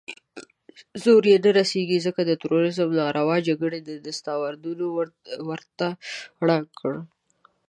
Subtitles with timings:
[1.03, 4.85] زور يې نه رسېږي، ځکه د تروريزم ناروا جګړې دستارونه
[5.49, 5.87] ورته
[6.45, 7.01] ړنګ کړل.